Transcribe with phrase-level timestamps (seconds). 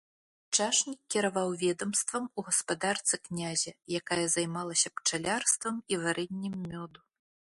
[0.57, 6.99] Чашнік кіраваў ведамствам у гаспадарцы князя, якая займалася пчалярствам і варэннем мёду.